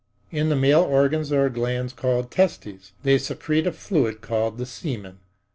[0.31, 2.91] In the male organs there are glands called testes.
[3.03, 5.19] They secrete a fluid called the semen.